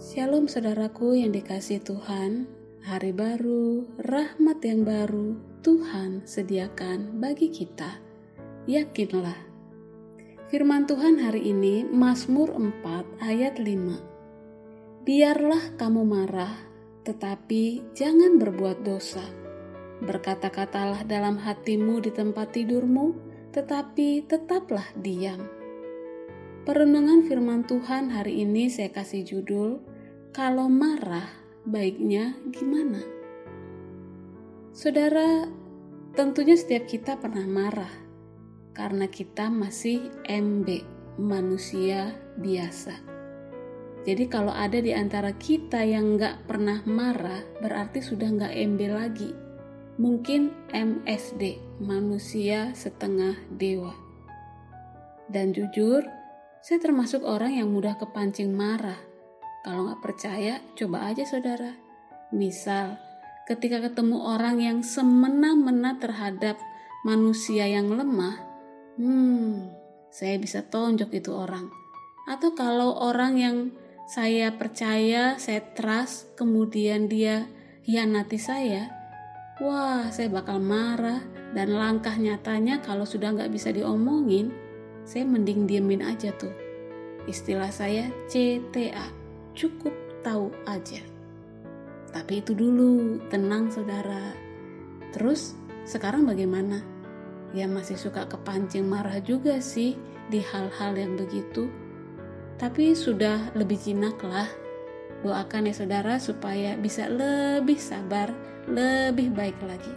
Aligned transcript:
Shalom 0.00 0.48
saudaraku 0.48 1.12
yang 1.12 1.36
dikasih 1.36 1.84
Tuhan, 1.84 2.48
hari 2.88 3.12
baru, 3.12 3.84
rahmat 4.00 4.64
yang 4.64 4.80
baru 4.80 5.36
Tuhan 5.60 6.24
sediakan 6.24 7.20
bagi 7.20 7.52
kita. 7.52 8.00
Yakinlah. 8.64 9.36
Firman 10.48 10.88
Tuhan 10.88 11.20
hari 11.20 11.52
ini 11.52 11.84
Mazmur 11.84 12.48
4 12.48 12.80
ayat 13.20 13.60
5. 13.60 15.04
Biarlah 15.04 15.76
kamu 15.76 16.02
marah, 16.08 16.56
tetapi 17.04 17.92
jangan 17.92 18.40
berbuat 18.40 18.80
dosa. 18.80 19.28
Berkata-katalah 20.00 21.04
dalam 21.04 21.36
hatimu 21.36 22.00
di 22.00 22.08
tempat 22.08 22.56
tidurmu, 22.56 23.20
tetapi 23.52 24.24
tetaplah 24.24 24.96
diam. 24.96 25.60
Perenungan 26.64 27.20
firman 27.28 27.68
Tuhan 27.68 28.16
hari 28.16 28.48
ini 28.48 28.72
saya 28.72 28.88
kasih 28.88 29.28
judul 29.28 29.89
kalau 30.30 30.70
marah, 30.70 31.26
baiknya 31.66 32.38
gimana? 32.54 33.02
Saudara, 34.70 35.50
tentunya 36.14 36.54
setiap 36.54 36.86
kita 36.86 37.18
pernah 37.18 37.42
marah 37.50 37.90
karena 38.70 39.10
kita 39.10 39.50
masih 39.50 40.06
MB, 40.30 40.86
manusia 41.18 42.14
biasa. 42.38 42.94
Jadi 44.06 44.30
kalau 44.30 44.54
ada 44.54 44.78
di 44.78 44.94
antara 44.94 45.34
kita 45.34 45.82
yang 45.82 46.14
nggak 46.14 46.46
pernah 46.46 46.78
marah, 46.86 47.42
berarti 47.58 47.98
sudah 47.98 48.30
nggak 48.30 48.54
MB 48.54 48.80
lagi. 48.86 49.30
Mungkin 49.98 50.70
MSD, 50.70 51.58
manusia 51.82 52.70
setengah 52.72 53.34
dewa. 53.50 53.92
Dan 55.26 55.50
jujur, 55.50 56.06
saya 56.62 56.78
termasuk 56.78 57.26
orang 57.26 57.58
yang 57.58 57.74
mudah 57.74 57.98
kepancing 57.98 58.54
marah 58.54 59.09
kalau 59.60 59.88
nggak 59.88 60.00
percaya, 60.00 60.60
coba 60.72 61.12
aja 61.12 61.28
saudara. 61.28 61.76
Misal, 62.32 62.96
ketika 63.44 63.82
ketemu 63.82 64.16
orang 64.22 64.56
yang 64.62 64.78
semena-mena 64.80 66.00
terhadap 66.00 66.56
manusia 67.04 67.68
yang 67.68 67.92
lemah, 67.92 68.40
hmm, 68.96 69.68
saya 70.08 70.40
bisa 70.40 70.64
tonjok 70.64 71.12
itu 71.12 71.34
orang. 71.34 71.68
Atau 72.24 72.56
kalau 72.56 72.96
orang 73.04 73.36
yang 73.36 73.56
saya 74.08 74.54
percaya, 74.54 75.36
saya 75.36 75.60
trust, 75.76 76.34
kemudian 76.34 77.06
dia 77.06 77.46
hianati 77.84 78.38
saya, 78.40 78.90
wah 79.60 80.08
saya 80.08 80.32
bakal 80.32 80.58
marah 80.58 81.20
dan 81.52 81.74
langkah 81.74 82.14
nyatanya 82.16 82.80
kalau 82.80 83.04
sudah 83.04 83.34
nggak 83.34 83.52
bisa 83.52 83.74
diomongin, 83.74 84.50
saya 85.04 85.26
mending 85.26 85.68
diemin 85.68 86.06
aja 86.06 86.32
tuh. 86.34 86.52
Istilah 87.28 87.70
saya 87.70 88.08
CTA, 88.26 89.19
cukup 89.60 89.92
tahu 90.24 90.48
aja. 90.64 91.04
Tapi 92.16 92.40
itu 92.40 92.56
dulu, 92.56 93.20
tenang 93.28 93.68
saudara. 93.68 94.32
Terus 95.12 95.52
sekarang 95.84 96.24
bagaimana? 96.24 96.80
Ya 97.52 97.68
masih 97.68 98.00
suka 98.00 98.24
kepancing 98.24 98.88
marah 98.88 99.20
juga 99.20 99.60
sih 99.60 100.00
di 100.32 100.40
hal-hal 100.40 100.96
yang 100.96 101.20
begitu. 101.20 101.68
Tapi 102.56 102.96
sudah 102.96 103.52
lebih 103.52 103.76
jinak 103.76 104.16
lah. 104.24 104.48
Doakan 105.20 105.68
ya 105.68 105.74
saudara 105.76 106.16
supaya 106.16 106.80
bisa 106.80 107.04
lebih 107.12 107.76
sabar, 107.76 108.32
lebih 108.64 109.28
baik 109.36 109.60
lagi. 109.60 109.92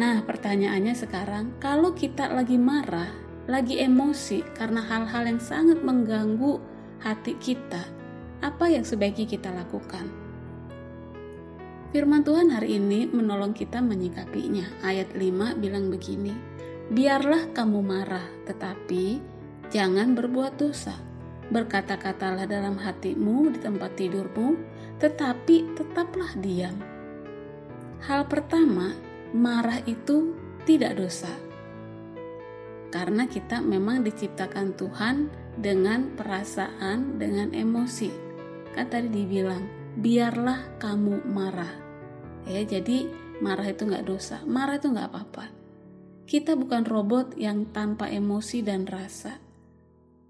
Nah 0.00 0.24
pertanyaannya 0.24 0.96
sekarang, 0.96 1.60
kalau 1.60 1.92
kita 1.92 2.32
lagi 2.32 2.56
marah, 2.56 3.10
lagi 3.50 3.82
emosi 3.82 4.40
karena 4.56 4.80
hal-hal 4.80 5.28
yang 5.28 5.42
sangat 5.42 5.82
mengganggu 5.82 6.62
hati 7.02 7.34
kita, 7.36 7.99
apa 8.40 8.72
yang 8.72 8.84
sebaiknya 8.84 9.28
kita 9.28 9.52
lakukan. 9.52 10.08
Firman 11.90 12.24
Tuhan 12.24 12.54
hari 12.54 12.80
ini 12.80 13.10
menolong 13.10 13.52
kita 13.52 13.84
menyikapinya. 13.84 14.64
Ayat 14.80 15.12
5 15.12 15.58
bilang 15.58 15.90
begini, 15.92 16.32
Biarlah 16.90 17.50
kamu 17.50 17.80
marah, 17.82 18.26
tetapi 18.46 19.18
jangan 19.68 20.14
berbuat 20.16 20.56
dosa. 20.56 20.94
Berkata-katalah 21.50 22.46
dalam 22.46 22.78
hatimu 22.78 23.50
di 23.50 23.58
tempat 23.58 23.98
tidurmu, 23.98 24.54
tetapi 25.02 25.74
tetaplah 25.74 26.30
diam. 26.38 26.78
Hal 28.06 28.30
pertama, 28.30 28.94
marah 29.34 29.82
itu 29.82 30.32
tidak 30.62 30.94
dosa. 30.94 31.30
Karena 32.94 33.26
kita 33.26 33.58
memang 33.62 34.06
diciptakan 34.06 34.78
Tuhan 34.78 35.16
dengan 35.58 36.14
perasaan, 36.14 37.18
dengan 37.18 37.50
emosi 37.50 38.29
kan 38.74 38.86
tadi 38.86 39.10
dibilang 39.10 39.80
biarlah 39.98 40.78
kamu 40.78 41.26
marah. 41.26 41.72
Ya 42.46 42.62
jadi 42.62 43.10
marah 43.42 43.66
itu 43.66 43.86
nggak 43.88 44.06
dosa. 44.06 44.42
Marah 44.46 44.78
itu 44.78 44.88
nggak 44.92 45.08
apa-apa. 45.10 45.46
Kita 46.30 46.54
bukan 46.54 46.86
robot 46.86 47.34
yang 47.34 47.68
tanpa 47.74 48.06
emosi 48.06 48.62
dan 48.62 48.86
rasa. 48.86 49.42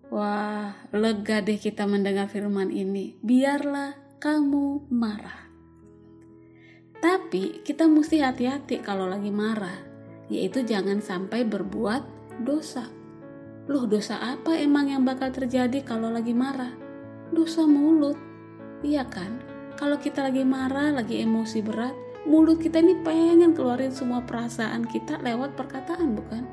Wah 0.08 0.74
lega 0.90 1.44
deh 1.44 1.60
kita 1.60 1.84
mendengar 1.84 2.26
firman 2.26 2.72
ini. 2.72 3.20
Biarlah 3.20 4.18
kamu 4.18 4.90
marah. 4.90 5.52
Tapi 7.00 7.64
kita 7.64 7.88
mesti 7.88 8.20
hati-hati 8.20 8.84
kalau 8.84 9.08
lagi 9.08 9.32
marah 9.32 9.88
yaitu 10.30 10.62
jangan 10.62 11.02
sampai 11.02 11.42
berbuat 11.42 12.06
dosa. 12.46 12.86
Loh 13.66 13.84
dosa 13.84 14.18
apa 14.22 14.56
emang 14.56 14.88
yang 14.88 15.02
bakal 15.02 15.34
terjadi 15.34 15.82
kalau 15.82 16.08
lagi 16.08 16.32
marah? 16.32 16.70
Dosa 17.34 17.66
mulut 17.66 18.29
Iya 18.80 19.04
kan? 19.04 19.40
Kalau 19.76 20.00
kita 20.00 20.24
lagi 20.24 20.44
marah, 20.44 20.92
lagi 20.92 21.20
emosi 21.20 21.60
berat, 21.60 21.92
mulut 22.24 22.60
kita 22.60 22.80
ini 22.80 23.00
pengen 23.04 23.52
keluarin 23.52 23.92
semua 23.92 24.24
perasaan 24.24 24.88
kita 24.88 25.20
lewat 25.20 25.56
perkataan, 25.56 26.16
bukan? 26.16 26.44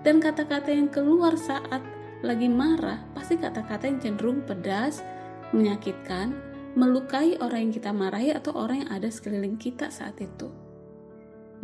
Dan 0.00 0.20
kata-kata 0.20 0.72
yang 0.72 0.88
keluar 0.88 1.36
saat 1.36 1.84
lagi 2.24 2.48
marah, 2.48 3.04
pasti 3.12 3.36
kata-kata 3.36 3.88
yang 3.88 4.00
cenderung 4.00 4.40
pedas, 4.44 5.04
menyakitkan, 5.52 6.32
melukai 6.76 7.36
orang 7.40 7.68
yang 7.68 7.74
kita 7.76 7.92
marahi 7.92 8.32
atau 8.32 8.56
orang 8.56 8.84
yang 8.84 8.90
ada 8.92 9.08
sekeliling 9.12 9.56
kita 9.60 9.92
saat 9.92 10.16
itu. 10.20 10.48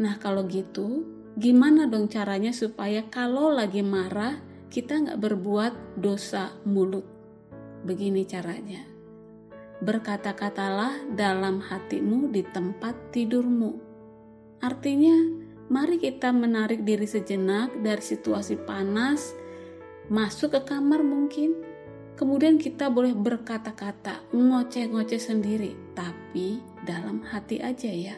Nah 0.00 0.16
kalau 0.20 0.44
gitu, 0.48 1.04
gimana 1.36 1.88
dong 1.88 2.08
caranya 2.08 2.52
supaya 2.52 3.04
kalau 3.08 3.52
lagi 3.52 3.84
marah, 3.84 4.40
kita 4.72 4.96
nggak 4.96 5.20
berbuat 5.20 6.00
dosa 6.00 6.56
mulut? 6.64 7.04
Begini 7.84 8.24
caranya 8.24 8.91
berkata-katalah 9.82 11.10
dalam 11.10 11.58
hatimu 11.58 12.30
di 12.30 12.46
tempat 12.46 12.94
tidurmu. 13.10 13.74
Artinya, 14.62 15.18
mari 15.66 15.98
kita 15.98 16.30
menarik 16.30 16.86
diri 16.86 17.02
sejenak 17.02 17.74
dari 17.82 17.98
situasi 17.98 18.62
panas, 18.62 19.34
masuk 20.06 20.54
ke 20.54 20.70
kamar 20.70 21.02
mungkin, 21.02 21.58
kemudian 22.14 22.62
kita 22.62 22.94
boleh 22.94 23.10
berkata-kata, 23.10 24.22
ngoceh-ngoceh 24.30 25.18
sendiri, 25.18 25.74
tapi 25.98 26.62
dalam 26.86 27.26
hati 27.26 27.58
aja 27.58 27.90
ya. 27.90 28.14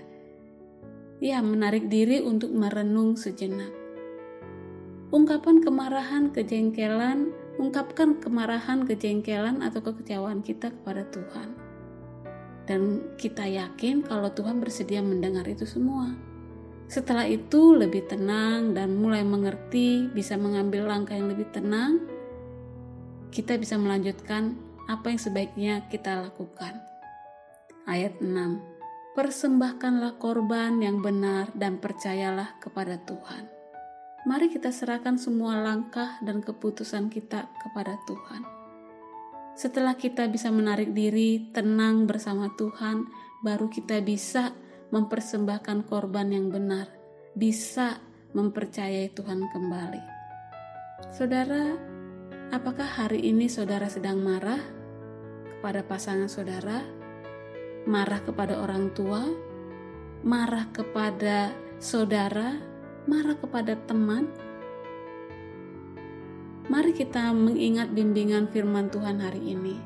Ya, 1.24 1.40
menarik 1.40 1.88
diri 1.88 2.20
untuk 2.20 2.52
merenung 2.52 3.16
sejenak. 3.16 3.72
Ungkapan 5.08 5.64
kemarahan, 5.64 6.28
kejengkelan, 6.28 7.32
ungkapkan 7.58 8.18
kemarahan, 8.18 8.82
kejengkelan, 8.86 9.62
atau 9.62 9.80
kekecewaan 9.82 10.42
kita 10.42 10.74
kepada 10.74 11.06
Tuhan. 11.10 11.48
Dan 12.64 13.12
kita 13.20 13.44
yakin 13.44 14.02
kalau 14.02 14.32
Tuhan 14.32 14.58
bersedia 14.58 15.04
mendengar 15.04 15.44
itu 15.44 15.68
semua. 15.68 16.16
Setelah 16.88 17.28
itu 17.28 17.76
lebih 17.76 18.08
tenang 18.08 18.72
dan 18.72 18.96
mulai 18.96 19.24
mengerti, 19.24 20.08
bisa 20.12 20.36
mengambil 20.36 20.88
langkah 20.88 21.16
yang 21.16 21.28
lebih 21.28 21.48
tenang, 21.52 22.00
kita 23.32 23.56
bisa 23.60 23.76
melanjutkan 23.76 24.56
apa 24.88 25.12
yang 25.12 25.20
sebaiknya 25.20 25.74
kita 25.88 26.28
lakukan. 26.28 26.80
Ayat 27.84 28.16
6. 28.20 29.14
Persembahkanlah 29.14 30.18
korban 30.18 30.80
yang 30.82 31.04
benar 31.04 31.52
dan 31.54 31.78
percayalah 31.78 32.58
kepada 32.58 32.98
Tuhan 33.04 33.53
mari 34.24 34.48
kita 34.48 34.72
serahkan 34.72 35.20
semua 35.20 35.60
langkah 35.60 36.16
dan 36.24 36.40
keputusan 36.40 37.12
kita 37.12 37.44
kepada 37.60 38.00
Tuhan. 38.08 38.42
Setelah 39.54 39.94
kita 39.94 40.26
bisa 40.32 40.48
menarik 40.50 40.96
diri, 40.96 41.52
tenang 41.52 42.08
bersama 42.08 42.50
Tuhan, 42.56 43.06
baru 43.44 43.68
kita 43.68 44.00
bisa 44.02 44.56
mempersembahkan 44.90 45.86
korban 45.86 46.32
yang 46.32 46.48
benar, 46.48 46.88
bisa 47.36 48.00
mempercayai 48.34 49.12
Tuhan 49.12 49.46
kembali. 49.52 50.02
Saudara, 51.12 51.76
apakah 52.50 52.88
hari 52.88 53.28
ini 53.28 53.46
saudara 53.46 53.86
sedang 53.92 54.24
marah 54.24 54.58
kepada 55.60 55.84
pasangan 55.84 56.32
saudara? 56.32 56.82
Marah 57.84 58.24
kepada 58.24 58.58
orang 58.58 58.90
tua? 58.96 59.22
Marah 60.24 60.66
kepada 60.72 61.52
saudara? 61.76 62.73
Marah 63.04 63.36
kepada 63.36 63.76
teman? 63.84 64.28
Mari 66.64 66.96
kita 66.96 67.28
mengingat 67.36 67.92
bimbingan 67.92 68.48
firman 68.48 68.88
Tuhan 68.88 69.20
hari 69.20 69.52
ini. 69.52 69.76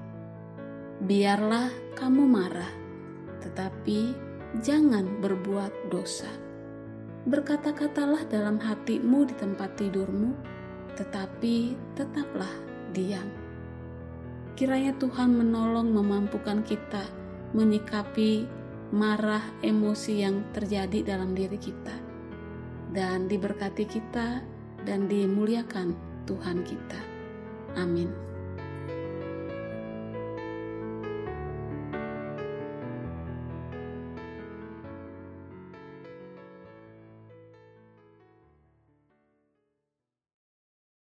biarlah 0.99 1.71
kamu 1.95 2.27
marah, 2.27 2.75
tetapi 3.39 4.15
jangan 4.67 5.23
berbuat 5.23 5.95
dosa. 5.95 6.27
Berkata-katalah 7.23 8.27
dalam 8.27 8.59
hatimu 8.59 9.31
di 9.31 9.35
tempat 9.39 9.79
tidurmu, 9.79 10.35
tetapi 10.99 11.79
tetaplah 11.95 12.51
diam. 12.91 13.31
Kiranya 14.59 14.91
Tuhan 14.99 15.39
menolong 15.39 15.95
memampukan 15.95 16.67
kita 16.67 17.07
menyikapi 17.55 18.51
marah 18.91 19.45
emosi 19.63 20.27
yang 20.27 20.43
terjadi 20.51 21.15
dalam 21.15 21.31
diri 21.31 21.63
kita, 21.63 21.95
dan 22.93 23.29
diberkati 23.29 23.85
kita 23.85 24.41
dan 24.85 25.09
dimuliakan 25.09 25.93
Tuhan 26.25 26.65
kita. 26.65 27.01
Amin. 27.77 28.28